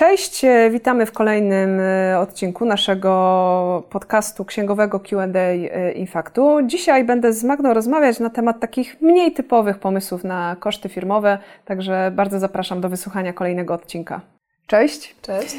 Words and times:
Cześć, 0.00 0.44
e, 0.44 0.70
witamy 0.70 1.06
w 1.06 1.12
kolejnym 1.12 1.80
e, 1.80 2.18
odcinku 2.18 2.64
naszego 2.64 3.82
podcastu 3.90 4.44
księgowego 4.44 5.00
QA 5.00 5.24
e, 5.34 5.92
Infaktu. 5.92 6.58
Dzisiaj 6.66 7.04
będę 7.04 7.32
z 7.32 7.44
Magdą 7.44 7.74
rozmawiać 7.74 8.20
na 8.20 8.30
temat 8.30 8.60
takich 8.60 9.00
mniej 9.00 9.32
typowych 9.32 9.78
pomysłów 9.78 10.24
na 10.24 10.56
koszty 10.60 10.88
firmowe, 10.88 11.38
także 11.64 12.12
bardzo 12.14 12.38
zapraszam 12.38 12.80
do 12.80 12.88
wysłuchania 12.88 13.32
kolejnego 13.32 13.74
odcinka. 13.74 14.20
Cześć. 14.70 15.14
Cześć. 15.22 15.54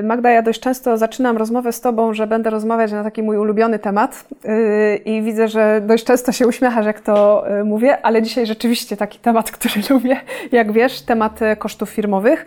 Y, 0.00 0.02
Magda, 0.02 0.30
ja 0.30 0.42
dość 0.42 0.60
często 0.60 0.98
zaczynam 0.98 1.36
rozmowę 1.36 1.72
z 1.72 1.80
Tobą, 1.80 2.14
że 2.14 2.26
będę 2.26 2.50
rozmawiać 2.50 2.92
na 2.92 3.04
taki 3.04 3.22
mój 3.22 3.36
ulubiony 3.36 3.78
temat 3.78 4.24
y, 4.44 4.96
i 5.04 5.22
widzę, 5.22 5.48
że 5.48 5.80
dość 5.86 6.04
często 6.04 6.32
się 6.32 6.46
uśmiechasz, 6.46 6.86
jak 6.86 7.00
to 7.00 7.44
y, 7.60 7.64
mówię, 7.64 7.98
ale 8.02 8.22
dzisiaj 8.22 8.46
rzeczywiście 8.46 8.96
taki 8.96 9.18
temat, 9.18 9.50
który 9.56 9.74
lubię, 9.90 10.20
jak 10.52 10.72
wiesz, 10.72 11.02
temat 11.02 11.40
kosztów 11.58 11.90
firmowych. 11.90 12.46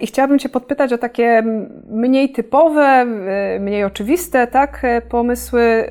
I 0.00 0.06
chciałabym 0.06 0.38
Cię 0.38 0.48
podpytać 0.48 0.92
o 0.92 0.98
takie 0.98 1.42
mniej 1.90 2.32
typowe, 2.32 3.06
mniej 3.60 3.84
oczywiste, 3.84 4.46
tak, 4.46 4.82
pomysły, 5.08 5.88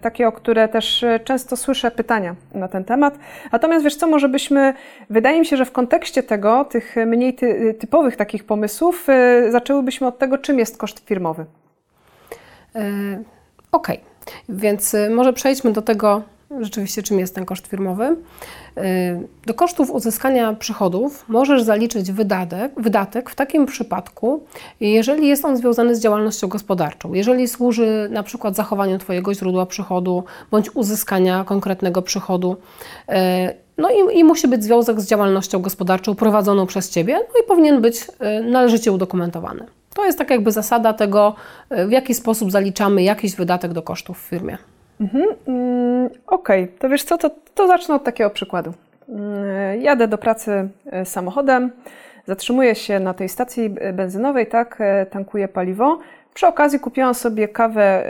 takie, 0.00 0.28
o 0.28 0.32
które 0.32 0.68
też 0.68 1.04
często 1.24 1.56
słyszę 1.56 1.90
pytania 1.90 2.34
na 2.54 2.68
ten 2.68 2.84
temat. 2.84 3.18
Natomiast 3.52 3.84
wiesz 3.84 3.96
co, 3.96 4.06
może 4.06 4.28
byśmy, 4.28 4.74
wydaje 5.10 5.40
mi 5.40 5.46
się, 5.46 5.56
że 5.56 5.64
w 5.64 5.72
kontekście 5.72 6.22
tego, 6.22 6.64
tych 6.64 6.96
mniej 7.06 7.34
ty, 7.34 7.74
typowych 7.74 8.16
takich 8.16 8.44
pomysłów, 8.44 8.81
pomysłów. 8.82 9.08
Y, 9.08 9.52
zaczęłybyśmy 9.52 10.06
od 10.06 10.18
tego, 10.18 10.38
czym 10.38 10.58
jest 10.58 10.76
koszt 10.76 10.98
firmowy. 11.06 11.44
Okej, 13.72 14.00
okay. 14.00 14.36
więc 14.48 14.94
y, 14.94 15.10
może 15.10 15.32
przejdźmy 15.32 15.72
do 15.72 15.82
tego, 15.82 16.22
rzeczywiście, 16.60 17.02
czym 17.02 17.18
jest 17.18 17.34
ten 17.34 17.44
koszt 17.44 17.66
firmowy. 17.66 18.16
Do 19.46 19.54
kosztów 19.54 19.90
uzyskania 19.90 20.54
przychodów 20.54 21.24
możesz 21.28 21.62
zaliczyć 21.62 22.12
wydatek, 22.12 22.72
wydatek 22.76 23.30
w 23.30 23.34
takim 23.34 23.66
przypadku, 23.66 24.44
jeżeli 24.80 25.28
jest 25.28 25.44
on 25.44 25.56
związany 25.56 25.96
z 25.96 26.00
działalnością 26.00 26.48
gospodarczą, 26.48 27.12
jeżeli 27.12 27.48
służy 27.48 28.08
na 28.10 28.22
przykład 28.22 28.56
zachowaniu 28.56 28.98
Twojego 28.98 29.34
źródła 29.34 29.66
przychodu 29.66 30.24
bądź 30.50 30.76
uzyskania 30.76 31.44
konkretnego 31.44 32.02
przychodu. 32.02 32.56
No 33.82 33.90
i, 33.90 34.18
i, 34.18 34.24
musi 34.24 34.48
być 34.48 34.64
związek 34.64 35.00
z 35.00 35.06
działalnością 35.06 35.58
gospodarczą 35.58 36.14
prowadzoną 36.14 36.66
przez 36.66 36.90
Ciebie, 36.90 37.14
no 37.14 37.40
i 37.44 37.46
powinien 37.48 37.80
być 37.80 38.02
y, 38.02 38.42
należycie 38.42 38.92
udokumentowany. 38.92 39.66
To 39.94 40.04
jest 40.04 40.18
tak 40.18 40.30
jakby 40.30 40.52
zasada 40.52 40.92
tego, 40.92 41.34
y, 41.72 41.86
w 41.86 41.90
jaki 41.90 42.14
sposób 42.14 42.50
zaliczamy 42.50 43.02
jakiś 43.02 43.36
wydatek 43.36 43.72
do 43.72 43.82
kosztów 43.82 44.18
w 44.18 44.28
firmie. 44.28 44.58
Mhm, 45.00 45.24
mm, 45.46 46.10
Okej, 46.26 46.64
okay. 46.64 46.78
to 46.78 46.88
wiesz 46.88 47.04
co, 47.04 47.18
to, 47.18 47.30
to 47.54 47.66
zacznę 47.66 47.94
od 47.94 48.04
takiego 48.04 48.30
przykładu. 48.30 48.72
Y, 48.72 49.78
jadę 49.78 50.08
do 50.08 50.18
pracy 50.18 50.68
samochodem, 51.04 51.70
zatrzymuję 52.26 52.74
się 52.74 53.00
na 53.00 53.14
tej 53.14 53.28
stacji 53.28 53.70
benzynowej, 53.92 54.46
tak, 54.46 54.78
tankuję 55.10 55.48
paliwo. 55.48 55.98
Przy 56.34 56.46
okazji 56.46 56.80
kupiłam 56.80 57.14
sobie 57.14 57.48
kawę 57.48 58.04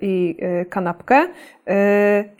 i 0.00 0.36
kanapkę. 0.70 1.28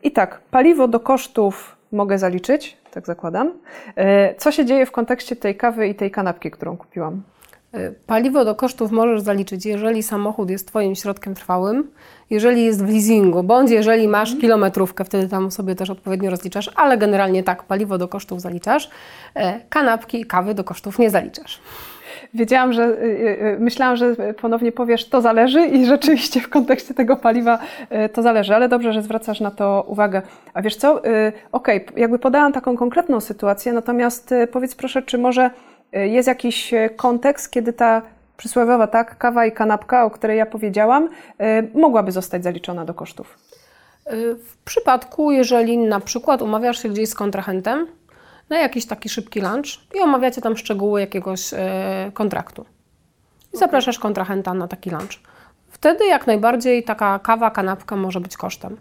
I 0.03 0.10
tak, 0.10 0.41
paliwo 0.50 0.88
do 0.88 1.00
kosztów 1.00 1.77
mogę 1.93 2.19
zaliczyć, 2.19 2.77
tak 2.91 3.07
zakładam. 3.07 3.53
E, 3.97 4.35
co 4.35 4.53
się 4.53 4.65
dzieje 4.65 4.87
w 4.87 4.93
kontekście 4.93 5.37
tej 5.37 5.57
kawy 5.57 5.89
i 5.89 5.95
tej 5.95 6.11
kanapki, 6.11 6.51
którą 6.51 6.77
kupiłam? 6.77 7.23
E, 7.73 7.91
paliwo 8.07 8.45
do 8.45 8.55
kosztów 8.55 8.91
możesz 8.91 9.21
zaliczyć, 9.21 9.67
jeżeli 9.67 10.03
samochód 10.03 10.51
jest 10.51 10.69
Twoim 10.69 10.95
środkiem 10.95 11.34
trwałym, 11.34 11.91
jeżeli 12.31 12.65
jest 12.65 12.84
w 12.84 12.89
leasingu, 12.89 13.43
bądź 13.43 13.71
jeżeli 13.71 14.09
masz 14.09 14.29
mhm. 14.29 14.41
kilometrówkę, 14.41 15.05
wtedy 15.05 15.29
tam 15.29 15.51
sobie 15.51 15.75
też 15.75 15.91
odpowiednio 15.91 16.31
rozliczasz, 16.31 16.71
ale 16.77 16.99
generalnie 16.99 17.43
tak, 17.43 17.62
paliwo 17.62 17.99
do 17.99 18.09
kosztów 18.09 18.41
zaliczasz, 18.41 18.91
e, 19.34 19.61
kanapki 19.69 20.21
i 20.21 20.25
kawy 20.25 20.55
do 20.55 20.65
kosztów 20.65 20.99
nie 20.99 21.11
zaliczasz. 21.11 21.61
Wiedziałam, 22.34 22.72
że 22.72 22.84
y, 22.84 22.88
y, 22.88 23.47
y, 23.47 23.56
myślałam, 23.60 23.97
że 23.97 24.16
ponownie 24.41 24.72
powiesz, 24.72 25.09
to 25.09 25.20
zależy 25.20 25.66
i 25.66 25.87
rzeczywiście 25.94 26.41
w 26.41 26.48
kontekście 26.48 26.94
tego 26.94 27.16
paliwa 27.16 27.59
to 28.12 28.22
zależy, 28.22 28.54
ale 28.54 28.69
dobrze, 28.69 28.93
że 28.93 29.03
zwracasz 29.03 29.41
na 29.41 29.50
to 29.50 29.84
uwagę. 29.88 30.22
A 30.54 30.62
wiesz 30.62 30.76
co? 30.76 30.94
Okej, 30.94 31.37
okay, 31.53 32.00
jakby 32.00 32.19
podałam 32.19 32.53
taką 32.53 32.76
konkretną 32.76 33.21
sytuację, 33.21 33.72
natomiast 33.72 34.34
powiedz 34.53 34.75
proszę, 34.75 35.03
czy 35.03 35.19
może 35.19 35.50
jest 35.92 36.28
jakiś 36.28 36.75
kontekst, 36.97 37.50
kiedy 37.50 37.72
ta 37.72 38.03
przysłowiowa 38.37 38.87
tak, 38.87 39.19
kawa 39.19 39.47
i 39.47 39.53
kanapka, 39.53 40.04
o 40.04 40.10
której 40.10 40.38
ja 40.38 40.47
powiedziałam, 40.47 41.09
mogłaby 41.75 42.12
zostać 42.12 42.44
zaliczona 42.44 42.84
do 42.84 42.94
kosztów? 42.94 43.38
W 44.44 44.56
przypadku, 44.65 45.32
jeżeli 45.32 45.78
na 45.78 46.00
przykład 46.00 46.42
umawiasz 46.42 46.82
się 46.82 46.88
gdzieś 46.88 47.09
z 47.09 47.15
kontrahentem, 47.15 47.87
na 48.53 48.59
jakiś 48.59 48.87
taki 48.87 49.09
szybki 49.09 49.41
lunch 49.41 49.95
i 49.95 50.01
omawiacie 50.01 50.41
tam 50.41 50.57
szczegóły 50.57 51.01
jakiegoś 51.01 51.55
e, 51.55 52.11
kontraktu. 52.15 52.65
I 53.53 53.57
zapraszasz 53.57 53.99
kontrahenta 53.99 54.55
na 54.55 54.69
taki 54.69 54.91
lunch. 54.91 55.21
Wtedy 55.69 56.07
jak 56.07 56.27
najbardziej 56.27 56.85
taka 56.85 57.19
kawa, 57.19 57.51
kanapka 57.51 57.97
może 57.97 58.21
być 58.21 58.37
kosztem. 58.37 58.77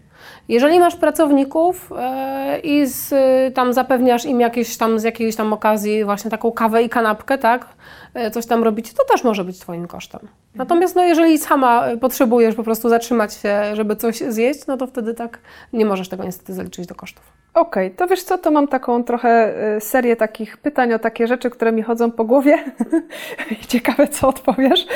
Jeżeli 0.48 0.80
masz 0.80 0.96
pracowników 0.96 1.92
e, 1.98 2.58
i 2.58 2.86
z, 2.86 3.14
tam 3.54 3.72
zapewniasz 3.72 4.24
im 4.24 4.40
jakieś 4.40 4.76
tam 4.76 4.98
z 4.98 5.02
jakiejś 5.02 5.36
tam 5.36 5.52
okazji 5.52 6.04
właśnie 6.04 6.30
taką 6.30 6.52
kawę 6.52 6.82
i 6.82 6.88
kanapkę, 6.88 7.38
tak, 7.38 7.66
e, 8.14 8.30
coś 8.30 8.46
tam 8.46 8.64
robić, 8.64 8.92
to 8.92 9.04
też 9.04 9.24
może 9.24 9.44
być 9.44 9.58
Twoim 9.58 9.86
kosztem. 9.86 10.28
Natomiast 10.54 10.96
no, 10.96 11.02
jeżeli 11.02 11.38
sama 11.38 11.84
potrzebujesz 12.00 12.54
po 12.54 12.62
prostu 12.62 12.88
zatrzymać 12.88 13.34
się, 13.34 13.62
żeby 13.74 13.96
coś 13.96 14.16
zjeść, 14.16 14.66
no 14.66 14.76
to 14.76 14.86
wtedy 14.86 15.14
tak 15.14 15.38
nie 15.72 15.86
możesz 15.86 16.08
tego 16.08 16.24
niestety 16.24 16.54
zaliczyć 16.54 16.86
do 16.86 16.94
kosztów. 16.94 17.42
Okej, 17.54 17.86
okay, 17.86 17.96
to 17.96 18.06
wiesz 18.06 18.22
co, 18.22 18.38
to 18.38 18.50
mam 18.50 18.68
taką 18.68 19.04
trochę 19.04 19.54
y, 19.76 19.80
serię 19.80 20.16
takich 20.16 20.56
pytań 20.56 20.92
o 20.92 20.98
takie 20.98 21.26
rzeczy, 21.26 21.50
które 21.50 21.72
mi 21.72 21.82
chodzą 21.82 22.10
po 22.10 22.24
głowie. 22.24 22.64
Ciekawe, 23.68 24.08
co 24.08 24.28
odpowiesz, 24.28 24.86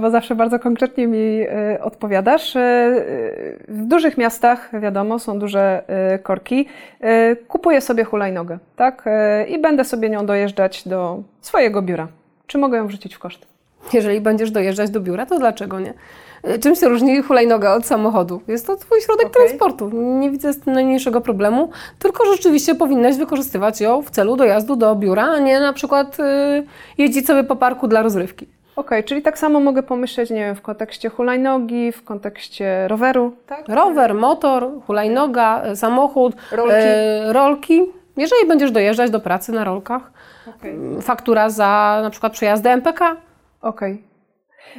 bo 0.00 0.10
zawsze 0.10 0.34
bardzo 0.34 0.58
konkretnie 0.58 1.06
mi 1.06 1.40
odpowiadasz. 1.80 2.54
W 3.68 3.84
dużych 3.86 4.18
miastach, 4.18 4.41
wiadomo, 4.72 5.18
są 5.18 5.38
duże 5.38 5.82
korki. 6.22 6.66
Kupuję 7.48 7.80
sobie 7.80 8.04
hulajnogę, 8.04 8.58
tak? 8.76 9.04
I 9.48 9.58
będę 9.58 9.84
sobie 9.84 10.10
nią 10.10 10.26
dojeżdżać 10.26 10.88
do 10.88 11.22
swojego 11.40 11.82
biura. 11.82 12.08
Czy 12.46 12.58
mogę 12.58 12.78
ją 12.78 12.86
wrzucić 12.86 13.14
w 13.14 13.18
koszt? 13.18 13.46
Jeżeli 13.92 14.20
będziesz 14.20 14.50
dojeżdżać 14.50 14.90
do 14.90 15.00
biura, 15.00 15.26
to 15.26 15.38
dlaczego 15.38 15.80
nie? 15.80 15.94
Czym 16.60 16.74
się 16.74 16.88
różni 16.88 17.22
hulajnoga 17.22 17.74
od 17.74 17.86
samochodu? 17.86 18.40
Jest 18.48 18.66
to 18.66 18.76
Twój 18.76 19.00
środek 19.00 19.26
okay. 19.26 19.46
transportu. 19.46 19.90
Nie 19.92 20.30
widzę 20.30 20.52
z 20.52 20.60
tym 20.60 20.72
najmniejszego 20.72 21.20
problemu, 21.20 21.70
tylko 21.98 22.24
rzeczywiście 22.32 22.74
powinnaś 22.74 23.16
wykorzystywać 23.16 23.80
ją 23.80 24.02
w 24.02 24.10
celu 24.10 24.36
dojazdu 24.36 24.76
do 24.76 24.94
biura, 24.96 25.24
a 25.24 25.38
nie 25.38 25.60
na 25.60 25.72
przykład 25.72 26.18
yy, 26.18 26.24
jeździć 26.98 27.26
sobie 27.26 27.44
po 27.44 27.56
parku 27.56 27.88
dla 27.88 28.02
rozrywki. 28.02 28.46
Okej, 28.76 28.86
okay, 28.86 29.02
czyli 29.02 29.22
tak 29.22 29.38
samo 29.38 29.60
mogę 29.60 29.82
pomyśleć, 29.82 30.30
nie 30.30 30.36
wiem, 30.36 30.54
w 30.54 30.62
kontekście 30.62 31.08
hulajnogi, 31.08 31.92
w 31.92 32.04
kontekście 32.04 32.88
roweru, 32.88 33.36
tak? 33.46 33.68
Rower, 33.68 34.14
motor, 34.14 34.70
hulajnoga, 34.86 35.62
y, 35.72 35.76
samochód, 35.76 36.36
rolki. 36.52 36.74
E, 36.76 37.32
rolki. 37.32 37.82
Jeżeli 38.16 38.48
będziesz 38.48 38.70
dojeżdżać 38.70 39.10
do 39.10 39.20
pracy 39.20 39.52
na 39.52 39.64
rolkach, 39.64 40.12
okay. 40.48 41.02
faktura 41.02 41.50
za 41.50 42.00
na 42.02 42.10
przykład 42.10 42.32
przejazdy 42.32 42.70
MPK. 42.70 43.16
Okej. 43.62 44.02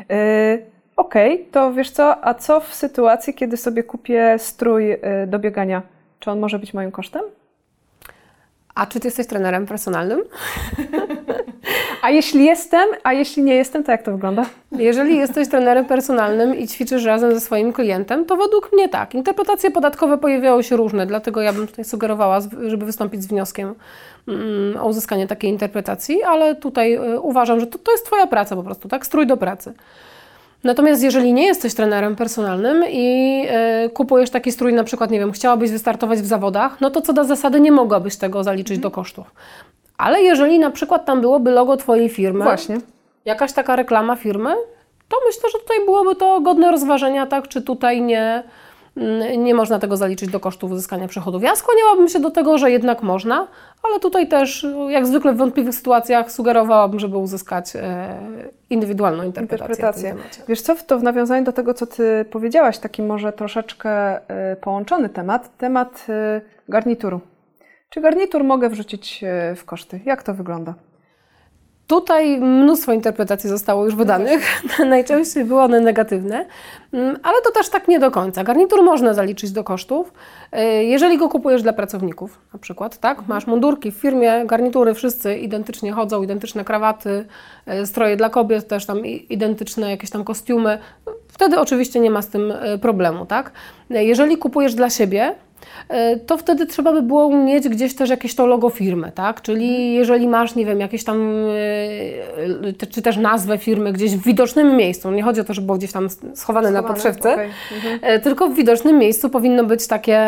Okay. 0.06 0.74
Okej, 0.96 1.34
okay, 1.34 1.46
to 1.52 1.74
wiesz 1.74 1.92
co, 1.92 2.26
a 2.26 2.34
co 2.34 2.60
w 2.60 2.74
sytuacji, 2.74 3.34
kiedy 3.34 3.58
sobie 3.58 3.84
kupię 3.84 4.36
strój 4.40 4.98
do 5.28 5.40
biegania? 5.40 5.82
Czy 6.20 6.32
on 6.32 6.40
może 6.40 6.60
być 6.60 6.74
moim 6.74 6.92
kosztem? 6.92 7.22
A 8.76 8.86
czy 8.86 9.00
ty 9.00 9.08
jesteś 9.08 9.28
trenerem 9.28 9.66
personalnym? 9.66 10.24
A 12.04 12.10
jeśli 12.10 12.46
jestem, 12.46 12.90
a 13.04 13.14
jeśli 13.14 13.44
nie 13.44 13.56
jestem, 13.56 13.84
to 13.84 13.92
jak 13.92 14.04
to 14.04 14.12
wygląda? 14.12 14.46
Jeżeli 14.72 15.18
jesteś 15.18 15.50
trenerem 15.50 15.86
personalnym 15.86 16.56
i 16.56 16.68
ćwiczysz 16.68 17.06
razem 17.06 17.34
ze 17.34 17.40
swoim 17.40 17.74
klientem, 17.74 18.26
to 18.26 18.38
według 18.38 18.74
mnie 18.74 18.90
tak. 18.90 19.16
Interpretacje 19.16 19.72
podatkowe 19.72 20.18
pojawiały 20.18 20.64
się 20.64 20.76
różne, 20.76 21.06
dlatego 21.06 21.42
ja 21.42 21.54
bym 21.54 21.68
tutaj 21.68 21.86
sugerowała, 21.86 22.40
żeby 22.68 22.86
wystąpić 22.86 23.24
z 23.24 23.28
wnioskiem 23.28 23.76
mm, 24.28 24.78
o 24.78 24.88
uzyskanie 24.88 25.28
takiej 25.28 25.50
interpretacji, 25.50 26.24
ale 26.24 26.56
tutaj 26.56 26.96
y, 26.96 27.20
uważam, 27.20 27.60
że 27.60 27.68
to, 27.68 27.78
to 27.78 27.92
jest 27.92 28.06
Twoja 28.06 28.28
praca 28.28 28.56
po 28.56 28.64
prostu, 28.64 28.90
tak? 28.90 29.06
Strój 29.06 29.28
do 29.28 29.38
pracy. 29.38 29.74
Natomiast 30.64 31.04
jeżeli 31.04 31.34
nie 31.34 31.46
jesteś 31.46 31.74
trenerem 31.74 32.16
personalnym 32.16 32.84
i 32.90 33.42
y, 33.86 33.90
kupujesz 33.90 34.30
taki 34.30 34.52
strój, 34.52 34.74
na 34.74 34.84
przykład, 34.84 35.12
nie 35.12 35.20
wiem, 35.20 35.32
chciałabyś 35.32 35.72
wystartować 35.72 36.20
w 36.20 36.26
zawodach, 36.26 36.82
no 36.82 36.90
to 36.90 37.02
co 37.02 37.14
do 37.14 37.24
zasady 37.24 37.60
nie 37.60 37.72
mogłabyś 37.72 38.16
tego 38.16 38.44
zaliczyć 38.44 38.80
do 38.80 38.92
kosztów. 38.92 39.32
Ale 39.98 40.22
jeżeli 40.22 40.60
na 40.60 40.72
przykład 40.72 41.06
tam 41.06 41.22
byłoby 41.22 41.52
logo 41.52 41.78
Twojej 41.78 42.10
firmy, 42.10 42.44
Właśnie. 42.44 42.78
jakaś 43.26 43.54
taka 43.54 43.76
reklama 43.76 44.16
firmy, 44.16 44.56
to 45.10 45.18
myślę, 45.28 45.50
że 45.52 45.60
tutaj 45.60 45.78
byłoby 45.86 46.16
to 46.16 46.42
godne 46.42 46.72
rozważenia, 46.72 47.26
tak, 47.26 47.48
czy 47.48 47.62
tutaj 47.62 48.02
nie, 48.02 48.44
nie 49.38 49.56
można 49.56 49.80
tego 49.80 49.98
zaliczyć 49.98 50.30
do 50.30 50.40
kosztów 50.40 50.72
uzyskania 50.72 51.08
przychodów. 51.08 51.44
Ja 51.44 51.56
skłaniałabym 51.56 52.10
się 52.10 52.20
do 52.20 52.32
tego, 52.32 52.58
że 52.58 52.72
jednak 52.72 53.04
można, 53.04 53.48
ale 53.84 54.00
tutaj 54.00 54.28
też, 54.28 54.66
jak 54.90 55.08
zwykle 55.08 55.34
w 55.34 55.38
wątpliwych 55.38 55.76
sytuacjach, 55.76 56.32
sugerowałabym, 56.32 57.00
żeby 57.00 57.18
uzyskać 57.18 57.76
e, 57.76 58.16
indywidualną 58.70 59.24
interpretację. 59.24 59.76
interpretację. 59.76 60.44
Wiesz 60.48 60.62
co, 60.62 60.76
to 60.76 61.00
w 61.00 61.04
nawiązaniu 61.04 61.46
do 61.46 61.54
tego, 61.54 61.74
co 61.74 61.88
Ty 61.88 62.26
powiedziałaś, 62.32 62.78
taki 62.78 63.02
może 63.02 63.34
troszeczkę 63.34 63.92
e, 64.30 64.56
połączony 64.56 65.10
temat, 65.10 65.58
temat 65.58 66.06
e, 66.10 66.42
garnituru. 66.70 67.20
Czy 67.94 68.02
garnitur 68.02 68.44
mogę 68.44 68.70
wrzucić 68.70 69.24
w 69.56 69.66
koszty? 69.66 70.00
Jak 70.06 70.24
to 70.24 70.34
wygląda? 70.34 70.74
Tutaj 71.88 72.42
mnóstwo 72.42 72.94
interpretacji 72.94 73.50
zostało 73.50 73.86
już 73.86 73.96
wydanych. 73.96 74.64
Najczęściej 74.90 75.46
były 75.46 75.62
one 75.62 75.80
negatywne, 75.80 76.46
mm, 76.94 77.18
ale 77.24 77.42
to 77.42 77.52
też 77.52 77.70
tak 77.70 77.88
nie 77.88 78.00
do 78.00 78.12
końca. 78.12 78.44
Garnitur 78.44 78.84
można 78.84 79.14
zaliczyć 79.14 79.52
do 79.52 79.64
kosztów, 79.64 80.14
y, 80.54 80.84
jeżeli 80.84 81.18
go 81.18 81.30
kupujesz 81.30 81.62
dla 81.62 81.74
pracowników, 81.74 82.42
na 82.54 82.60
przykład, 82.60 82.98
tak? 82.98 83.20
Mhm. 83.20 83.30
Masz 83.30 83.48
mundurki 83.48 83.92
w 83.92 83.96
firmie, 83.96 84.46
garnitury 84.46 84.94
wszyscy 84.94 85.38
identycznie 85.38 85.92
chodzą, 85.92 86.24
identyczne 86.24 86.64
krawaty, 86.66 87.26
y, 87.82 87.86
stroje 87.86 88.18
dla 88.18 88.30
kobiet, 88.30 88.68
też 88.68 88.86
tam 88.86 89.06
identyczne 89.06 89.92
jakieś 89.92 90.10
tam 90.10 90.24
kostiumy. 90.24 90.78
Wtedy 91.28 91.60
oczywiście 91.60 92.00
nie 92.00 92.12
ma 92.12 92.22
z 92.22 92.30
tym 92.30 92.54
problemu, 92.82 93.26
tak? 93.26 93.52
Jeżeli 93.90 94.38
kupujesz 94.38 94.76
dla 94.76 94.90
siebie, 94.90 95.36
E, 95.53 95.53
to 96.26 96.38
wtedy 96.38 96.66
trzeba 96.66 96.94
by 96.94 97.02
było 97.02 97.38
mieć 97.38 97.70
gdzieś 97.70 97.96
też 97.96 98.10
jakieś 98.10 98.36
to 98.36 98.46
logo 98.46 98.70
firmy, 98.70 99.12
tak? 99.16 99.42
Czyli 99.42 99.94
jeżeli 99.94 100.28
masz, 100.28 100.56
nie 100.56 100.66
wiem, 100.66 100.80
jakieś 100.80 101.04
tam, 101.04 101.46
e, 102.70 102.88
czy 102.90 103.02
też 103.02 103.18
nazwę 103.18 103.58
firmy 103.58 103.94
gdzieś 103.94 104.16
w 104.16 104.24
widocznym 104.24 104.76
miejscu, 104.78 105.12
nie 105.12 105.24
chodzi 105.24 105.42
o 105.42 105.44
to, 105.44 105.54
żeby 105.54 105.66
było 105.66 105.78
gdzieś 105.78 105.92
tam 105.92 106.10
schowane, 106.10 106.36
schowane 106.36 106.72
na 106.72 106.84
podszewce, 106.84 107.34
okay. 107.34 107.50
mhm. 107.76 108.00
E, 108.02 108.20
tylko 108.20 108.50
w 108.50 108.56
widocznym 108.56 108.98
miejscu 108.98 109.30
powinno 109.30 109.64
być 109.64 109.88
takie, 109.88 110.20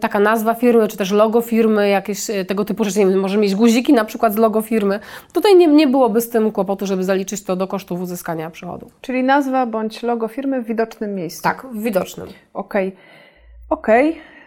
taka 0.00 0.20
nazwa 0.20 0.54
firmy, 0.54 0.88
czy 0.88 0.96
też 0.96 1.10
logo 1.10 1.40
firmy, 1.40 1.88
jakieś 1.88 2.26
tego 2.46 2.64
typu 2.64 2.84
rzeczy, 2.84 2.98
nie 2.98 3.06
wiem, 3.06 3.20
może 3.20 3.38
mieć 3.38 3.54
guziki 3.54 3.92
na 3.92 4.04
przykład 4.04 4.32
z 4.32 4.36
logo 4.36 4.62
firmy. 4.62 5.00
Tutaj 5.32 5.56
nie, 5.56 5.66
nie 5.66 5.86
byłoby 5.86 6.20
z 6.20 6.28
tym 6.28 6.52
kłopotu, 6.52 6.86
żeby 6.86 7.04
zaliczyć 7.04 7.44
to 7.44 7.56
do 7.56 7.66
kosztów 7.66 8.00
uzyskania 8.00 8.50
przychodu. 8.50 8.90
Czyli 9.00 9.22
nazwa 9.22 9.66
bądź 9.66 10.02
logo 10.02 10.28
firmy 10.28 10.62
w 10.62 10.66
widocznym 10.66 11.14
miejscu. 11.14 11.42
Tak, 11.42 11.66
w 11.72 11.82
widocznym. 11.82 12.28
Okej. 12.54 12.88
Okay. 12.88 13.22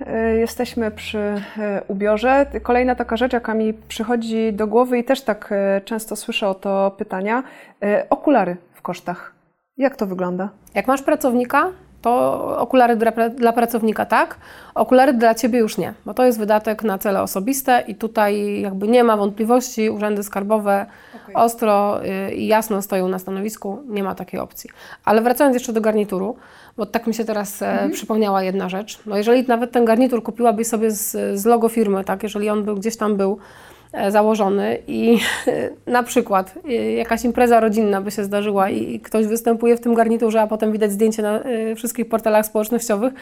E, 0.02 0.36
jesteśmy 0.36 0.92
przy 0.92 1.18
e, 1.18 1.42
ubiorze. 1.88 2.46
Kolejna 2.64 2.96
taka 2.96 3.18
rzecz, 3.18 3.34
jaka 3.34 3.54
mi 3.54 3.74
przychodzi 3.74 4.54
do 4.54 4.68
głowy 4.68 4.98
i 5.00 5.04
też 5.04 5.22
tak 5.22 5.50
e, 5.52 5.82
często 5.82 6.16
słyszę 6.16 6.48
o 6.48 6.56
to 6.56 6.92
pytania. 6.98 7.44
Okulary 8.10 8.58
w 8.74 8.82
kosztach. 8.82 9.34
Jak 9.78 9.96
to 9.96 10.08
wygląda? 10.08 10.50
Jak 10.74 10.88
masz 10.88 11.02
pracownika, 11.02 11.72
to 12.06 12.58
okulary 12.58 12.96
dla, 12.96 13.12
dla, 13.30 13.54
pracownika 13.54 14.06
tak, 14.06 14.38
okulary 14.76 15.14
dla 15.14 15.36
Ciebie 15.36 15.60
już 15.60 15.78
nie, 15.78 15.94
bo 16.06 16.14
to 16.14 16.26
jest 16.26 16.40
wydatek 16.40 16.84
na 16.84 16.98
cele 16.98 17.22
osobiste 17.22 17.84
i 17.88 17.96
tutaj 17.96 18.62
jakby 18.62 18.88
nie 18.88 19.04
ma 19.04 19.18
wątpliwości, 19.18 19.90
urzędy 19.90 20.24
skarbowe 20.24 20.86
okay. 21.24 21.36
ostro 21.36 22.00
i 22.36 22.48
jasno 22.48 22.82
stoją 22.82 23.08
na 23.08 23.20
stanowisku, 23.20 23.84
nie 23.88 24.04
ma 24.04 24.16
takiej 24.16 24.40
opcji. 24.40 24.70
Ale 25.06 25.22
wracając 25.22 25.54
jeszcze 25.54 25.74
do 25.74 25.82
garnituru, 25.82 26.36
bo 26.78 26.86
tak 26.86 27.08
mi 27.08 27.14
się 27.14 27.26
teraz 27.26 27.62
e, 27.62 27.72
mhm. 27.72 27.92
przypomniała 27.92 28.44
jedna 28.44 28.70
rzecz. 28.70 29.00
No 29.06 29.18
jeżeli 29.18 29.48
nawet 29.48 29.72
ten 29.72 29.86
garnitur 29.86 30.24
kupiłabyś 30.24 30.68
sobie 30.68 30.92
z, 30.92 31.40
z 31.40 31.46
logo 31.46 31.70
firmy, 31.70 32.04
tak, 32.04 32.24
jeżeli 32.24 32.50
on 32.50 32.64
był 32.64 32.76
gdzieś 32.76 32.98
tam 32.98 33.16
był 33.16 33.38
założony 34.10 34.78
i 34.88 35.20
na 35.88 36.04
przykład 36.04 36.54
e, 36.70 36.74
jakaś 36.92 37.26
impreza 37.26 37.60
rodzinna 37.60 38.02
by 38.02 38.12
się 38.12 38.24
zdarzyła 38.24 38.70
i 38.70 39.00
ktoś 39.00 39.28
występuje 39.28 39.78
w 39.78 39.82
tym 39.82 39.94
garniturze, 39.94 40.42
a 40.42 40.48
potem 40.48 40.72
widać 40.72 40.92
zdjęcie 40.92 41.22
na 41.22 41.40
wszystkich 41.76 42.10
portalach 42.10 42.46
społecznościowych, 42.46 43.14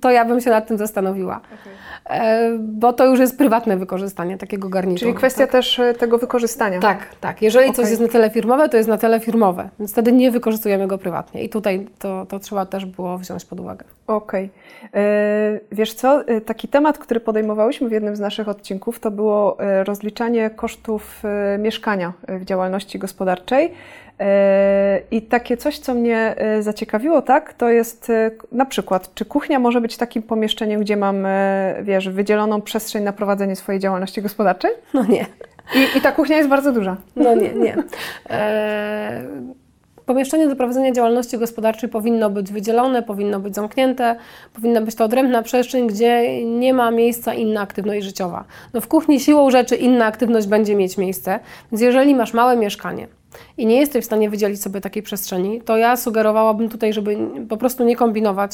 to 0.00 0.10
ja 0.10 0.24
bym 0.24 0.40
się 0.40 0.50
nad 0.50 0.66
tym 0.66 0.78
zastanowiła. 0.78 1.36
Okay. 1.36 2.20
E, 2.20 2.58
bo 2.58 2.92
to 2.92 3.06
już 3.06 3.18
jest 3.18 3.38
prywatne 3.38 3.76
wykorzystanie 3.76 4.38
takiego 4.38 4.68
garnituru. 4.68 5.00
Czyli 5.00 5.14
kwestia 5.14 5.40
tak? 5.40 5.50
też 5.50 5.78
e, 5.78 5.94
tego 5.94 6.18
wykorzystania. 6.18 6.80
Tak, 6.80 7.06
tak. 7.20 7.42
Jeżeli 7.42 7.64
okay. 7.70 7.76
coś 7.76 7.90
jest 7.90 8.02
na 8.02 8.08
tyle 8.08 8.30
firmowe, 8.30 8.68
to 8.68 8.76
jest 8.76 8.88
na 8.88 8.98
tyle 8.98 9.20
firmowe, 9.20 9.68
więc 9.78 9.92
wtedy 9.92 10.12
nie 10.12 10.30
wykorzystujemy 10.30 10.86
go 10.86 10.98
prywatnie. 10.98 11.44
I 11.44 11.48
tutaj 11.48 11.86
to, 11.98 12.26
to 12.26 12.38
trzeba 12.38 12.66
też 12.66 12.86
było 12.86 13.18
wziąć 13.18 13.44
pod 13.44 13.60
uwagę. 13.60 13.84
Okej. 14.06 14.50
Okay. 14.90 15.02
E, 15.02 15.60
wiesz 15.72 15.94
co, 15.94 16.24
taki 16.46 16.68
temat, 16.68 16.98
który 16.98 17.20
podejmowałyśmy 17.20 17.88
w 17.88 17.92
jednym 17.92 18.16
z 18.16 18.20
naszych 18.20 18.48
odcinków, 18.48 19.00
to 19.00 19.10
było 19.10 19.58
rozliczanie 19.90 20.50
kosztów 20.50 21.22
mieszkania 21.58 22.12
w 22.28 22.44
działalności 22.44 22.98
gospodarczej. 22.98 23.72
I 25.10 25.22
takie 25.22 25.56
coś, 25.56 25.78
co 25.78 25.94
mnie 25.94 26.34
zaciekawiło, 26.60 27.22
tak, 27.22 27.54
to 27.54 27.68
jest 27.68 28.12
na 28.52 28.66
przykład, 28.66 29.14
czy 29.14 29.24
kuchnia 29.24 29.58
może 29.58 29.80
być 29.80 29.96
takim 29.96 30.22
pomieszczeniem, 30.22 30.80
gdzie 30.80 30.96
mam, 30.96 31.26
wiesz, 31.82 32.08
wydzieloną 32.08 32.62
przestrzeń 32.62 33.04
na 33.04 33.12
prowadzenie 33.12 33.56
swojej 33.56 33.80
działalności 33.80 34.22
gospodarczej? 34.22 34.70
No 34.94 35.04
nie. 35.04 35.26
I, 35.74 35.98
i 35.98 36.00
ta 36.00 36.12
kuchnia 36.12 36.36
jest 36.36 36.48
bardzo 36.48 36.72
duża. 36.72 36.96
No 37.16 37.34
nie, 37.34 37.54
nie. 37.54 37.76
E, 38.30 39.22
pomieszczenie 40.10 40.48
do 40.48 40.56
prowadzenia 40.56 40.92
działalności 40.92 41.38
gospodarczej 41.38 41.88
powinno 41.88 42.30
być 42.30 42.52
wydzielone, 42.52 43.02
powinno 43.02 43.40
być 43.40 43.54
zamknięte, 43.54 44.16
powinna 44.54 44.80
być 44.80 44.94
to 44.94 45.04
odrębna 45.04 45.42
przestrzeń, 45.42 45.86
gdzie 45.86 46.44
nie 46.44 46.74
ma 46.74 46.90
miejsca 46.90 47.34
inna 47.34 47.60
aktywność 47.60 48.06
życiowa. 48.06 48.44
No 48.74 48.80
w 48.80 48.88
kuchni 48.88 49.20
siłą 49.20 49.50
rzeczy 49.50 49.76
inna 49.76 50.06
aktywność 50.06 50.46
będzie 50.46 50.76
mieć 50.76 50.98
miejsce, 50.98 51.40
więc 51.72 51.82
jeżeli 51.82 52.14
masz 52.14 52.34
małe 52.34 52.56
mieszkanie, 52.56 53.08
i 53.58 53.66
nie 53.66 53.76
jesteś 53.76 54.02
w 54.02 54.06
stanie 54.06 54.30
wydzielić 54.30 54.62
sobie 54.62 54.80
takiej 54.80 55.02
przestrzeni, 55.02 55.60
to 55.60 55.76
ja 55.76 55.96
sugerowałabym 55.96 56.68
tutaj, 56.68 56.92
żeby 56.92 57.16
po 57.48 57.56
prostu 57.56 57.84
nie 57.84 57.96
kombinować, 57.96 58.52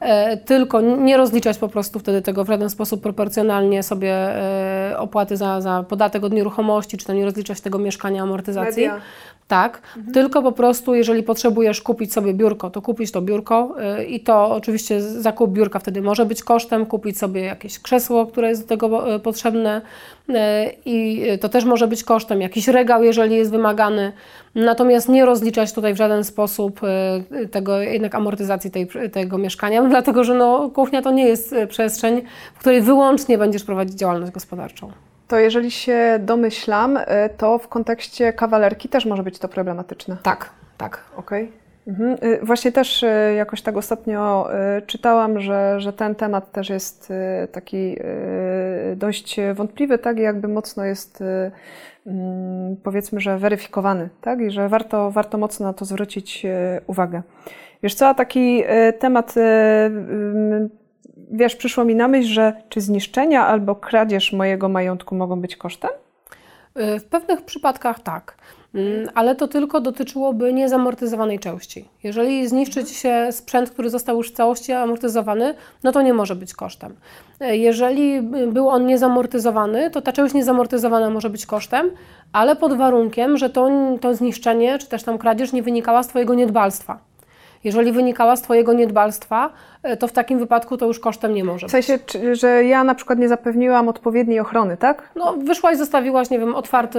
e, 0.00 0.36
tylko 0.36 0.80
nie 0.80 1.16
rozliczać 1.16 1.58
po 1.58 1.68
prostu 1.68 1.98
wtedy 1.98 2.22
tego 2.22 2.44
w 2.44 2.48
żaden 2.48 2.70
sposób 2.70 3.02
proporcjonalnie 3.02 3.82
sobie 3.82 4.12
e, 4.12 4.98
opłaty 4.98 5.36
za, 5.36 5.60
za 5.60 5.84
podatek 5.88 6.24
od 6.24 6.32
nieruchomości, 6.32 6.96
czy 6.96 7.06
to 7.06 7.12
nie 7.12 7.24
rozliczać 7.24 7.60
tego 7.60 7.78
mieszkania 7.78 8.22
amortyzacji. 8.22 8.82
Media. 8.82 9.00
Tak, 9.48 9.82
mhm. 9.96 10.14
tylko 10.14 10.42
po 10.42 10.52
prostu, 10.52 10.94
jeżeli 10.94 11.22
potrzebujesz 11.22 11.82
kupić 11.82 12.12
sobie 12.12 12.34
biurko, 12.34 12.70
to 12.70 12.82
kupić 12.82 13.12
to 13.12 13.22
biurko 13.22 13.76
y, 14.00 14.04
i 14.04 14.20
to 14.20 14.50
oczywiście 14.50 15.02
zakup 15.02 15.50
biurka 15.50 15.78
wtedy 15.78 16.02
może 16.02 16.26
być 16.26 16.42
kosztem, 16.42 16.86
kupić 16.86 17.18
sobie 17.18 17.40
jakieś 17.40 17.78
krzesło, 17.78 18.26
które 18.26 18.48
jest 18.48 18.62
do 18.62 18.68
tego 18.68 19.14
y, 19.14 19.20
potrzebne 19.20 19.80
y, 20.28 20.34
i 20.84 21.22
to 21.40 21.48
też 21.48 21.64
może 21.64 21.88
być 21.88 22.04
kosztem, 22.04 22.40
jakiś 22.40 22.68
regał, 22.68 23.02
jeżeli 23.02 23.36
jest 23.36 23.50
wymagany, 23.50 24.12
natomiast 24.54 25.08
nie 25.08 25.24
rozliczać 25.24 25.72
tutaj 25.72 25.94
w 25.94 25.96
żaden 25.96 26.24
sposób 26.24 26.80
tego 27.50 27.80
jednak 27.80 28.14
amortyzacji 28.14 28.70
tej, 28.70 28.88
tego 29.12 29.38
mieszkania, 29.38 29.82
dlatego 29.88 30.24
że 30.24 30.34
no, 30.34 30.70
kuchnia 30.70 31.02
to 31.02 31.10
nie 31.10 31.28
jest 31.28 31.54
przestrzeń, 31.68 32.22
w 32.54 32.58
której 32.58 32.82
wyłącznie 32.82 33.38
będziesz 33.38 33.64
prowadzić 33.64 33.98
działalność 33.98 34.32
gospodarczą 34.32 34.92
to 35.28 35.38
jeżeli 35.38 35.70
się 35.70 36.18
domyślam, 36.20 36.96
y, 36.96 37.04
to 37.36 37.58
w 37.58 37.68
kontekście 37.68 38.32
kawalerki 38.32 38.88
też 38.88 39.06
może 39.06 39.22
być 39.22 39.38
to 39.38 39.48
problematyczne. 39.48 40.16
Tak, 40.22 40.50
tak. 40.76 41.04
Okej. 41.16 41.44
Okay. 41.44 41.58
Mhm. 41.86 42.16
Y, 42.22 42.40
właśnie 42.42 42.72
też 42.72 43.02
y, 43.02 43.34
jakoś 43.36 43.62
tak 43.62 43.76
ostatnio 43.76 44.48
czytałam, 44.86 45.40
że, 45.40 45.80
że 45.80 45.92
ten 45.92 46.14
temat 46.14 46.52
też 46.52 46.70
jest 46.70 47.12
taki 47.52 47.96
dość 48.96 49.36
wątpliwy, 49.54 49.98
tak, 49.98 50.18
i 50.18 50.22
jakby 50.22 50.48
mocno 50.48 50.84
jest 50.84 51.24
mm, 52.06 52.76
powiedzmy, 52.82 53.20
że 53.20 53.38
weryfikowany, 53.38 54.08
tak, 54.20 54.40
i 54.40 54.50
że 54.50 54.68
warto, 54.68 55.10
warto 55.10 55.38
mocno 55.38 55.66
na 55.66 55.72
to 55.72 55.84
zwrócić 55.84 56.46
uwagę. 56.86 57.22
Wiesz 57.82 57.94
co, 57.94 58.14
taki 58.14 58.64
temat 58.98 59.34
wiesz, 61.30 61.56
przyszło 61.56 61.84
mi 61.84 61.94
na 61.94 62.08
myśl, 62.08 62.28
że 62.28 62.52
czy 62.68 62.80
zniszczenia 62.80 63.46
albo 63.46 63.74
kradzież 63.74 64.32
mojego 64.32 64.68
majątku 64.68 65.14
mogą 65.14 65.40
być 65.40 65.56
kosztem? 65.56 65.90
Y, 66.80 67.00
w 67.00 67.04
pewnych 67.04 67.42
przypadkach 67.42 68.00
tak, 68.00 68.36
mm, 68.74 69.08
ale 69.14 69.34
to 69.34 69.48
tylko 69.48 69.80
dotyczyłoby 69.80 70.52
niezamortyzowanej 70.52 71.38
części. 71.38 71.88
Jeżeli 72.02 72.48
zniszczy 72.48 72.84
Ci 72.84 72.94
się 72.94 73.28
sprzęt, 73.30 73.70
który 73.70 73.90
został 73.90 74.16
już 74.16 74.30
w 74.30 74.34
całości 74.34 74.72
amortyzowany, 74.72 75.54
no 75.82 75.92
to 75.92 76.02
nie 76.02 76.14
może 76.14 76.36
być 76.36 76.54
kosztem. 76.54 76.96
Y, 77.42 77.56
jeżeli 77.56 78.22
był 78.52 78.68
on 78.68 78.86
niezamortyzowany, 78.86 79.90
to 79.90 80.02
ta 80.02 80.12
część 80.12 80.34
niezamortyzowana 80.34 81.10
może 81.10 81.30
być 81.30 81.46
kosztem, 81.46 81.90
ale 82.32 82.56
pod 82.56 82.72
warunkiem, 82.72 83.36
że 83.36 83.50
to, 83.50 83.70
to 84.00 84.14
zniszczenie 84.14 84.78
czy 84.78 84.86
też 84.86 85.02
tam 85.02 85.18
kradzież 85.18 85.52
nie 85.52 85.62
wynikała 85.62 86.02
z 86.02 86.08
Twojego 86.08 86.34
niedbalstwa. 86.34 87.08
Jeżeli 87.64 87.92
wynikała 87.92 88.36
z 88.36 88.42
Twojego 88.42 88.72
niedbalstwa, 88.72 89.50
to 89.98 90.08
w 90.08 90.12
takim 90.12 90.38
wypadku 90.38 90.76
to 90.76 90.86
już 90.86 91.00
kosztem 91.00 91.34
nie 91.34 91.44
może 91.44 91.66
być. 91.66 91.68
W 91.68 91.86
sensie, 91.86 91.98
że 92.32 92.64
ja 92.64 92.84
na 92.84 92.94
przykład 92.94 93.18
nie 93.18 93.28
zapewniłam 93.28 93.88
odpowiedniej 93.88 94.40
ochrony, 94.40 94.76
tak? 94.76 95.10
No, 95.16 95.32
wyszłaś, 95.32 95.76
zostawiłaś, 95.76 96.30
nie 96.30 96.38
wiem, 96.38 96.54
otwarty, 96.54 96.98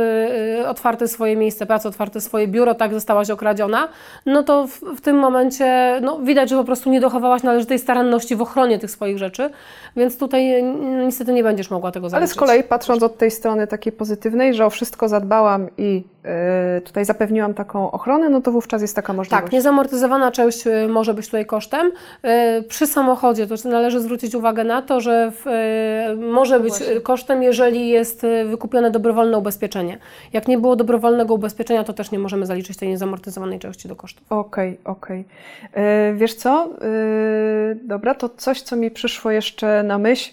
e, 0.59 0.69
otwarte 0.69 1.07
swoje 1.07 1.35
miejsce 1.35 1.65
pracy, 1.65 1.87
otwarte 1.87 2.21
swoje 2.21 2.47
biuro, 2.47 2.75
tak 2.75 2.93
zostałaś 2.93 3.29
okradziona, 3.29 3.87
no 4.25 4.43
to 4.43 4.67
w, 4.67 4.79
w, 4.79 5.01
tym 5.01 5.17
momencie 5.17 5.99
no, 6.01 6.19
widać, 6.19 6.49
że 6.49 6.55
po 6.55 6.63
prostu 6.63 6.89
nie 6.89 7.01
dochowałaś 7.01 7.43
należytej 7.43 7.79
staranności 7.79 8.35
w 8.35 8.41
ochronie 8.41 8.79
tych 8.79 8.91
swoich 8.91 9.17
rzeczy, 9.17 9.49
więc 9.95 10.17
tutaj 10.17 10.63
niestety 11.05 11.33
nie 11.33 11.43
będziesz 11.43 11.71
mogła 11.71 11.91
tego 11.91 12.09
zaliczyć. 12.09 12.37
Ale 12.37 12.47
z 12.47 12.47
kolei 12.47 12.63
patrząc 12.63 13.03
od 13.03 13.17
tej 13.17 13.31
strony 13.31 13.67
takiej 13.67 13.93
pozytywnej, 13.93 14.53
że 14.53 14.65
o 14.65 14.69
wszystko 14.69 15.09
zadbałam 15.09 15.67
i 15.77 16.03
yy, 16.75 16.81
tutaj 16.81 17.05
zapewniłam 17.05 17.53
taką 17.53 17.91
ochronę, 17.91 18.29
no 18.29 18.41
to 18.41 18.51
wówczas 18.51 18.81
jest 18.81 18.95
taka 18.95 19.13
możliwość. 19.13 19.43
Tak, 19.43 19.51
niezamortyzowana 19.51 20.31
część 20.31 20.67
y, 20.67 20.87
może 20.87 21.13
być 21.13 21.25
tutaj 21.25 21.45
kosztem. 21.45 21.91
Yy, 22.23 22.68
przy 22.69 22.87
samochodzie 22.87 23.47
to 23.47 23.55
należy 23.69 23.99
zwrócić 23.99 24.35
uwagę 24.35 24.63
na 24.63 24.81
to, 24.81 25.01
że 25.01 25.31
w, 25.31 25.45
yy, 25.45 26.27
może 26.27 26.59
być 26.59 26.73
Właśnie. 26.73 27.01
kosztem, 27.01 27.43
jeżeli 27.43 27.89
jest 27.89 28.25
wykupione 28.45 28.91
dobrowolne 28.91 29.37
ubezpieczenie. 29.37 29.97
Jak 30.33 30.47
nie 30.47 30.57
było 30.57 30.75
dobrowolnego 30.75 31.33
ubezpieczenia, 31.33 31.83
to 31.83 31.93
też 31.93 32.11
nie 32.11 32.19
możemy 32.19 32.45
zaliczyć 32.45 32.77
tej 32.77 32.89
niezamortyzowanej 32.89 33.59
części 33.59 33.87
do 33.87 33.95
kosztów. 33.95 34.25
Okej, 34.29 34.77
okay, 34.83 34.93
okej. 34.93 35.25
Okay. 35.71 36.15
Wiesz 36.15 36.33
co? 36.33 36.69
Dobra, 37.83 38.15
to 38.15 38.29
coś, 38.29 38.61
co 38.61 38.75
mi 38.75 38.91
przyszło 38.91 39.31
jeszcze 39.31 39.83
na 39.83 39.97
myśl, 39.97 40.31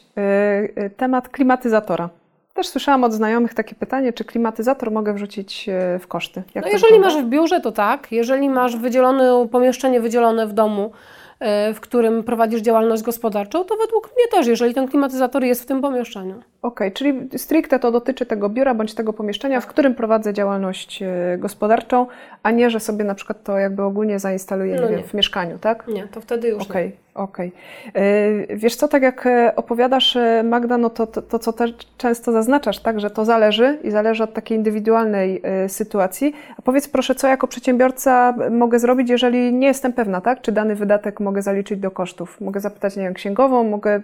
temat 0.97 1.29
klimatyzatora. 1.29 2.09
Też 2.57 2.69
słyszałam 2.69 3.05
od 3.05 3.13
znajomych 3.13 3.55
takie 3.55 3.75
pytanie, 3.75 4.13
czy 4.13 4.25
klimatyzator 4.25 4.91
mogę 4.91 5.15
wrzucić 5.15 5.69
e, 5.69 5.99
w 5.99 6.07
koszty? 6.07 6.43
Jak 6.55 6.65
no 6.65 6.71
jeżeli 6.71 6.93
wygląda? 6.93 7.17
masz 7.17 7.25
w 7.25 7.29
biurze, 7.29 7.61
to 7.61 7.73
tak. 7.73 8.13
Jeżeli 8.13 8.49
masz 8.49 8.77
wydzielone 8.77 9.49
pomieszczenie 9.49 10.01
wydzielone 10.01 10.47
w 10.47 10.53
domu, 10.53 10.91
E, 10.91 11.26
w 11.75 11.81
którym 11.81 12.23
prowadzisz 12.23 12.61
działalność 12.61 13.03
gospodarczą, 13.03 13.65
to 13.65 13.77
według 13.77 14.07
mnie 14.17 14.25
też, 14.31 14.47
jeżeli 14.47 14.75
ten 14.75 14.89
klimatyzator 14.89 15.45
jest 15.45 15.63
w 15.63 15.67
tym 15.67 15.81
pomieszczeniu. 15.81 16.35
Okej, 16.35 16.45
okay, 16.63 16.91
czyli 16.91 17.29
stricte 17.37 17.79
to 17.79 17.93
dotyczy 17.93 18.27
tego 18.27 18.49
biura 18.49 18.75
bądź 18.75 18.95
tego 18.95 19.13
pomieszczenia, 19.13 19.61
w 19.61 19.67
którym 19.67 19.95
prowadzę 19.95 20.33
działalność 20.33 21.03
e, 21.03 21.39
gospodarczą, 21.39 22.07
a 22.43 22.51
nie, 22.51 22.71
że 22.71 22.81
sobie 22.81 23.05
na 23.05 23.15
przykład 23.15 23.43
to 23.43 23.59
jakby 23.59 23.83
ogólnie 23.83 24.19
zainstaluję 24.19 24.81
no 24.81 25.03
w 25.03 25.15
mieszkaniu, 25.15 25.59
tak? 25.59 25.89
Nie, 25.89 26.09
to 26.09 26.21
wtedy 26.21 26.49
już 26.49 26.63
okay. 26.63 26.93
Okej. 27.17 27.53
Okay. 27.91 28.57
Wiesz 28.57 28.77
co, 28.77 28.89
tak 28.89 29.03
jak 29.03 29.27
e, 29.27 29.57
opowiadasz, 29.57 30.17
e, 30.17 30.43
Magda, 30.43 30.79
no 30.79 30.91
to, 30.91 31.07
to, 31.07 31.23
to, 31.23 31.39
co 31.39 31.53
też 31.53 31.73
często 31.97 32.33
zaznaczasz, 32.33 32.79
tak, 32.79 33.01
że 33.01 33.11
to 33.11 33.25
zależy 33.25 33.79
i 33.85 33.91
zależy 33.91 34.25
od 34.25 34.35
takiej 34.35 34.59
indywidualnej 34.59 35.41
e, 35.43 35.69
sytuacji. 35.69 36.35
A 36.59 36.63
powiedz 36.63 36.89
proszę, 36.89 37.15
co 37.15 37.29
jako 37.29 37.47
przedsiębiorca 37.49 38.35
mogę 38.51 38.79
zrobić, 38.79 39.11
jeżeli 39.11 39.53
nie 39.53 39.67
jestem 39.67 39.93
pewna, 39.93 40.21
tak, 40.21 40.41
czy 40.41 40.53
dany 40.53 40.75
wydatek 40.75 41.21
mogę 41.21 41.43
zaliczyć 41.43 41.81
do 41.81 41.91
kosztów? 41.91 42.41
Mogę 42.41 42.61
zapytać, 42.61 42.97
nie 42.97 43.03
wiem, 43.03 43.15
księgową, 43.15 43.65
mogę, 43.65 44.01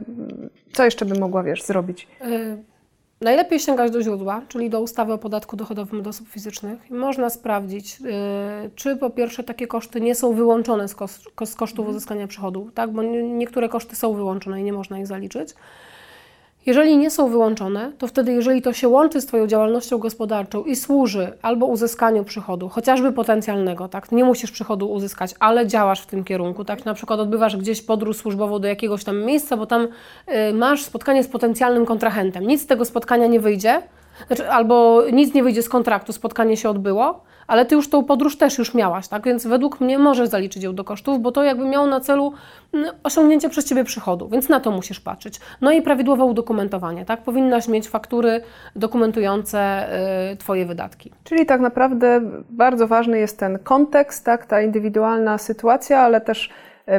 co 0.72 0.84
jeszcze 0.84 1.04
bym 1.04 1.20
mogła, 1.20 1.42
wiesz, 1.42 1.62
zrobić? 1.62 2.08
Najlepiej 3.22 3.60
sięgać 3.60 3.92
do 3.92 4.02
źródła, 4.02 4.42
czyli 4.48 4.70
do 4.70 4.80
ustawy 4.80 5.12
o 5.12 5.18
podatku 5.18 5.56
dochodowym 5.56 6.00
od 6.00 6.06
osób 6.06 6.28
fizycznych. 6.28 6.90
Można 6.90 7.30
sprawdzić, 7.30 8.00
yy, 8.00 8.10
czy 8.74 8.96
po 8.96 9.10
pierwsze 9.10 9.44
takie 9.44 9.66
koszty 9.66 10.00
nie 10.00 10.14
są 10.14 10.32
wyłączone 10.32 10.88
z 10.88 10.94
kosztów 11.34 11.78
mhm. 11.78 11.88
uzyskania 11.88 12.26
przychodu, 12.26 12.70
tak? 12.74 12.90
bo 12.90 13.02
niektóre 13.02 13.68
koszty 13.68 13.96
są 13.96 14.14
wyłączone 14.14 14.60
i 14.60 14.64
nie 14.64 14.72
można 14.72 14.98
ich 14.98 15.06
zaliczyć. 15.06 15.48
Jeżeli 16.66 16.96
nie 16.96 17.10
są 17.10 17.28
wyłączone, 17.28 17.92
to 17.98 18.06
wtedy, 18.06 18.32
jeżeli 18.32 18.62
to 18.62 18.72
się 18.72 18.88
łączy 18.88 19.20
z 19.20 19.26
Twoją 19.26 19.46
działalnością 19.46 19.98
gospodarczą 19.98 20.64
i 20.64 20.76
służy 20.76 21.32
albo 21.42 21.66
uzyskaniu 21.66 22.24
przychodu, 22.24 22.68
chociażby 22.68 23.12
potencjalnego, 23.12 23.88
tak, 23.88 24.12
nie 24.12 24.24
musisz 24.24 24.50
przychodu 24.50 24.92
uzyskać, 24.92 25.34
ale 25.40 25.66
działasz 25.66 26.00
w 26.00 26.06
tym 26.06 26.24
kierunku, 26.24 26.64
tak, 26.64 26.84
na 26.84 26.94
przykład 26.94 27.20
odbywasz 27.20 27.56
gdzieś 27.56 27.82
podróż 27.82 28.16
służbową 28.16 28.58
do 28.58 28.68
jakiegoś 28.68 29.04
tam 29.04 29.24
miejsca, 29.24 29.56
bo 29.56 29.66
tam 29.66 29.88
y, 30.50 30.52
masz 30.54 30.82
spotkanie 30.82 31.24
z 31.24 31.28
potencjalnym 31.28 31.86
kontrahentem, 31.86 32.46
nic 32.46 32.62
z 32.62 32.66
tego 32.66 32.84
spotkania 32.84 33.26
nie 33.26 33.40
wyjdzie, 33.40 33.82
znaczy, 34.26 34.50
albo 34.50 35.02
nic 35.12 35.34
nie 35.34 35.42
wyjdzie 35.42 35.62
z 35.62 35.68
kontraktu, 35.68 36.12
spotkanie 36.12 36.56
się 36.56 36.70
odbyło, 36.70 37.24
ale 37.46 37.66
ty 37.66 37.74
już 37.74 37.90
tą 37.90 38.04
podróż 38.04 38.36
też 38.38 38.58
już 38.58 38.74
miałaś, 38.74 39.08
tak? 39.08 39.24
Więc 39.24 39.46
według 39.46 39.80
mnie 39.80 39.98
możesz 39.98 40.28
zaliczyć 40.28 40.62
ją 40.62 40.74
do 40.74 40.84
kosztów, 40.84 41.22
bo 41.22 41.32
to 41.32 41.42
jakby 41.42 41.64
miało 41.64 41.86
na 41.86 42.00
celu 42.00 42.32
mm, 42.74 42.90
osiągnięcie 43.02 43.48
przez 43.48 43.64
ciebie 43.64 43.84
przychodu, 43.84 44.28
więc 44.28 44.48
na 44.48 44.60
to 44.60 44.70
musisz 44.70 45.00
patrzeć. 45.00 45.40
No 45.60 45.72
i 45.72 45.82
prawidłowe 45.82 46.24
udokumentowanie, 46.24 47.04
tak? 47.04 47.22
Powinnaś 47.22 47.68
mieć 47.68 47.88
faktury 47.88 48.40
dokumentujące 48.76 49.88
y, 50.32 50.36
twoje 50.36 50.66
wydatki. 50.66 51.12
Czyli 51.24 51.46
tak 51.46 51.60
naprawdę 51.60 52.20
bardzo 52.50 52.88
ważny 52.88 53.18
jest 53.18 53.38
ten 53.38 53.58
kontekst, 53.58 54.24
tak? 54.24 54.46
Ta 54.46 54.62
indywidualna 54.62 55.38
sytuacja, 55.38 56.00
ale 56.00 56.20
też 56.20 56.50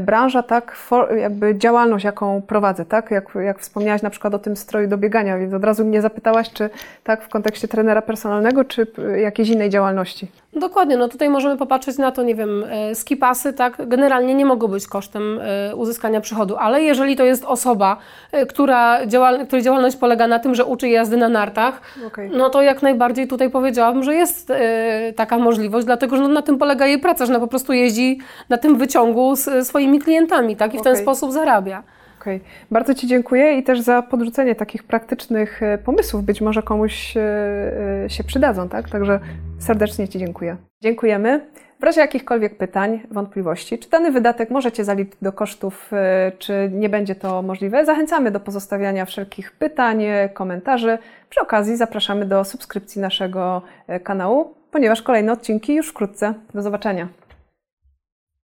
branża, 0.02 0.44
tak, 0.44 0.78
jakby 1.18 1.58
działalność, 1.58 2.06
jaką 2.06 2.42
prowadzę, 2.42 2.86
tak, 2.86 3.12
jak, 3.12 3.25
jak 3.46 3.60
wspomniałaś 3.60 4.02
na 4.02 4.10
przykład 4.10 4.34
o 4.34 4.40
tym 4.40 4.56
stroju 4.56 4.88
do 4.88 4.98
biegania, 4.98 5.38
więc 5.38 5.54
od 5.54 5.63
razu 5.63 5.86
mnie 5.86 6.02
zapytałaś, 6.02 6.52
czy 6.54 6.70
tak 7.04 7.24
w 7.24 7.30
kontekście 7.30 7.68
trenera 7.68 8.02
personalnego, 8.02 8.63
czy 8.66 8.88
jakiejś 9.22 9.50
innej 9.50 9.70
działalności. 9.70 10.28
Dokładnie, 10.56 10.98
no 10.98 11.08
tutaj 11.08 11.30
możemy 11.30 11.58
popatrzeć 11.58 11.98
na 11.98 12.12
to, 12.12 12.24
nie 12.24 12.36
wiem, 12.36 12.63
e, 12.70 12.96
skipasy, 12.96 13.54
tak, 13.54 13.88
generalnie 13.88 14.36
nie 14.36 14.46
mogą 14.46 14.68
być 14.68 14.88
kosztem 14.88 15.40
e, 15.42 15.75
uzyskania 15.75 16.22
przychodu, 16.22 16.56
ale 16.58 16.82
jeżeli 16.82 17.16
to 17.16 17.24
jest 17.24 17.46
osoba, 17.46 17.98
która 18.50 19.06
działal, 19.06 19.46
której 19.48 19.63
działalność 19.63 19.96
polega 19.96 20.28
na 20.28 20.40
tym, 20.40 20.56
że 20.56 20.66
uczy 20.66 20.90
jazdy 20.90 21.18
na 21.18 21.30
nartach, 21.30 21.82
okay. 22.08 22.30
no 22.34 22.50
to 22.50 22.62
jak 22.62 22.82
najbardziej 22.82 23.28
tutaj 23.28 23.50
powiedziałabym, 23.50 24.04
że 24.04 24.16
jest 24.16 24.54
taka 25.16 25.38
możliwość, 25.38 25.86
dlatego 25.86 26.18
że 26.18 26.22
no, 26.22 26.28
na 26.28 26.42
tym 26.42 26.58
polega 26.58 26.88
jej 26.88 27.00
praca, 27.00 27.25
że 27.25 27.34
ona 27.34 27.40
po 27.40 27.48
prostu 27.48 27.74
jeździ 27.74 28.20
na 28.50 28.58
tym 28.58 28.78
wyciągu 28.78 29.36
z 29.36 29.68
swoimi 29.74 30.00
klientami, 30.00 30.56
tak? 30.56 30.74
I 30.74 30.77
w 30.77 30.82
okay. 30.82 30.94
ten 30.94 31.01
sposób 31.01 31.32
zarabia. 31.32 31.84
Okay. 32.22 32.39
Bardzo 32.72 32.96
Ci 32.96 33.08
dziękuję 33.08 33.58
i 33.58 33.63
też 33.63 33.82
za 33.82 34.01
podrzucenie 34.01 34.56
takich 34.56 34.84
praktycznych 34.84 35.63
e, 35.63 35.77
pomysłów. 35.77 36.24
Być 36.24 36.42
może 36.42 36.62
komuś 36.62 37.18
e, 37.18 37.22
e, 38.06 38.10
się 38.10 38.24
przydadzą, 38.24 38.70
tak? 38.70 38.89
Także 38.89 39.20
serdecznie 39.60 40.08
Ci 40.08 40.20
dziękuję. 40.20 40.58
Dziękujemy. 40.82 41.42
W 41.80 41.84
razie 41.84 42.01
jakichkolwiek 42.01 42.58
pytań, 42.58 43.00
wątpliwości, 43.12 43.80
czy 43.80 43.89
dany 43.89 44.12
wydatek 44.12 44.50
możecie 44.50 44.86
zaliczyć 44.86 45.15
do 45.22 45.32
kosztów, 45.32 45.92
czy 46.39 46.70
nie 46.74 46.89
będzie 46.89 47.15
to 47.15 47.42
możliwe, 47.42 47.86
zachęcamy 47.86 48.32
do 48.32 48.39
pozostawiania 48.39 49.06
wszelkich 49.06 49.51
pytań, 49.51 50.03
komentarzy. 50.34 50.98
Przy 51.30 51.42
okazji 51.42 51.77
zapraszamy 51.77 52.25
do 52.25 52.44
subskrypcji 52.44 53.01
naszego 53.01 53.62
kanału, 54.03 54.53
ponieważ 54.72 55.01
kolejne 55.01 55.32
odcinki 55.32 55.75
już 55.75 55.89
wkrótce. 55.89 56.34
Do 56.53 56.62
zobaczenia. 56.62 57.08